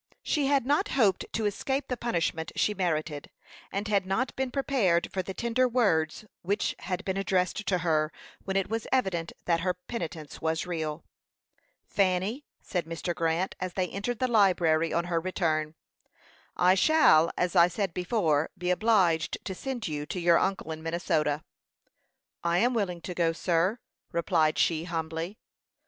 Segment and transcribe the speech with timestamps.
[0.23, 3.29] She had not hoped to escape the punishment she merited,
[3.71, 8.11] and had not been prepared for the tender words which had been addressed to her
[8.43, 11.03] when it was evident that her penitence was real.
[11.85, 13.13] "Fanny," said Mr.
[13.13, 15.75] Grant, as they entered the library, on her return,
[16.57, 20.81] "I shall, as I said before, be obliged to send you to your uncle in
[20.81, 21.43] Minnesota."
[22.43, 23.77] "I am willing to go, sir,"
[24.11, 25.37] replied she, humbly.